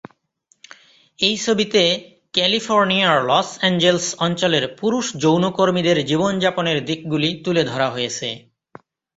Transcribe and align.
এই 1.19 1.35
ছবিতে 1.37 1.81
ক্যালিফোর্নিয়ার 2.33 3.17
লস 3.25 3.49
এঞ্জেলস 3.61 4.07
অঞ্চলের 4.19 4.63
পুরুষ 4.79 5.05
যৌনকর্মীদের 5.15 5.97
জীবনযাপনের 6.05 6.77
দিকগুলি 6.85 7.29
তুলে 7.45 7.63
ধরা 7.63 7.87
হয়েছে। 7.89 8.27